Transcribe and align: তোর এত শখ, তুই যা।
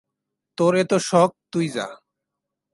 তোর 0.57 0.73
এত 0.75 0.91
শখ, 1.01 1.29
তুই 1.51 1.65
যা। 1.69 1.87